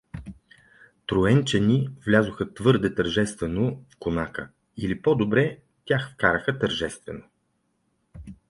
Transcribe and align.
Троенчени 1.07 1.89
влязоха 2.07 2.53
твърде 2.53 2.95
тържествено 2.95 3.85
в 3.89 3.97
конака 3.99 4.49
или 4.77 5.01
по-добре 5.01 5.57
тях 5.85 6.11
вкараха 6.13 6.59
тържествено. 6.59 7.23